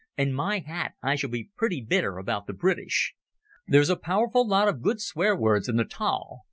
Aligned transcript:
And, 0.17 0.33
my 0.33 0.57
hat! 0.65 0.93
I 1.03 1.15
shall 1.15 1.29
be 1.29 1.51
pretty 1.55 1.79
bitter 1.79 2.17
about 2.17 2.47
the 2.47 2.53
British. 2.53 3.13
There's 3.67 3.91
a 3.91 3.95
powerful 3.95 4.47
lot 4.47 4.67
of 4.67 4.81
good 4.81 4.99
swear 4.99 5.35
words 5.35 5.69
in 5.69 5.75
the 5.75 5.85
taal. 5.85 6.39